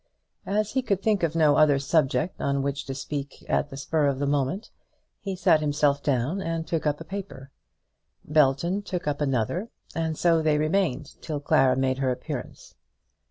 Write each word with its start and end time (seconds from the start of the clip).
As 0.47 0.71
he 0.71 0.81
could 0.81 1.03
think 1.03 1.21
of 1.21 1.35
no 1.35 1.57
other 1.57 1.77
subject 1.77 2.41
on 2.41 2.63
which 2.63 2.85
to 2.87 2.95
speak 2.95 3.45
at 3.47 3.69
the 3.69 3.77
spur 3.77 4.07
of 4.07 4.17
the 4.17 4.25
moment, 4.25 4.71
he 5.19 5.35
sat 5.35 5.61
himself 5.61 6.01
down 6.01 6.41
and 6.41 6.65
took 6.65 6.87
up 6.87 6.99
a 6.99 7.03
paper; 7.05 7.51
Belton 8.25 8.81
took 8.81 9.05
up 9.05 9.21
another, 9.21 9.69
and 9.93 10.17
so 10.17 10.41
they 10.41 10.57
remained 10.57 11.21
till 11.21 11.39
Clara 11.39 11.75
made 11.77 11.99
her 11.99 12.09
appearance. 12.09 12.73